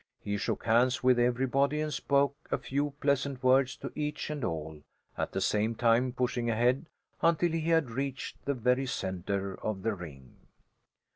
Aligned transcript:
He 0.19 0.35
shook 0.35 0.63
hands 0.65 1.03
with 1.03 1.19
everybody 1.19 1.79
and 1.79 1.93
spoke 1.93 2.35
a 2.49 2.57
few 2.57 2.95
pleasant 3.01 3.43
words 3.43 3.75
to 3.75 3.91
each 3.93 4.31
and 4.31 4.43
all, 4.43 4.81
at 5.15 5.31
the 5.31 5.39
same 5.41 5.75
time 5.75 6.11
pushing 6.11 6.49
ahead 6.49 6.87
until 7.21 7.51
he 7.51 7.69
had 7.69 7.91
reached 7.91 8.43
the 8.45 8.55
very 8.55 8.87
centre 8.87 9.53
of 9.63 9.83
the 9.83 9.93
ring. 9.93 10.37